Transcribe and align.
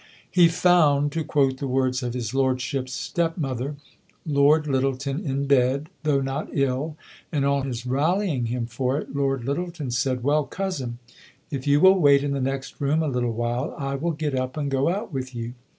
"He 0.31 0.47
found," 0.47 1.11
to 1.11 1.23
quote 1.23 1.57
the 1.57 1.67
words 1.67 2.01
of 2.01 2.15
his 2.15 2.33
lordship's 2.33 2.91
stepmother, 2.91 3.75
"Lord 4.25 4.65
Lyttelton 4.65 5.23
in 5.23 5.45
bed, 5.45 5.89
though 6.01 6.21
not 6.21 6.49
ill; 6.53 6.97
and 7.31 7.45
on 7.45 7.67
his 7.67 7.85
rallying 7.85 8.47
him 8.47 8.65
for 8.65 8.97
it, 8.97 9.15
Lord 9.15 9.43
Lyttelton 9.45 9.91
said: 9.91 10.23
'Well, 10.23 10.45
cousin, 10.45 10.97
if 11.51 11.67
you 11.67 11.79
will 11.79 11.99
wait 11.99 12.23
in 12.23 12.31
the 12.31 12.41
next 12.41 12.81
room 12.81 13.03
a 13.03 13.07
little 13.07 13.33
while, 13.33 13.75
I 13.77 13.93
will 13.93 14.13
get 14.13 14.33
up 14.33 14.57
and 14.57 14.71
go 14.71 14.89
out 14.89 15.13
with 15.13 15.35
you.' 15.35 15.53